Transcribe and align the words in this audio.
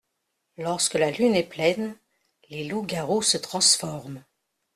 Lorsque 0.57 0.95
la 0.95 1.11
lune 1.11 1.35
est 1.35 1.47
pleine, 1.47 1.95
les 2.49 2.63
loups-garous 2.63 3.21
se 3.21 3.37
transforment. 3.37 4.25